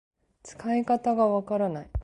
[0.41, 1.89] 使い方がわからない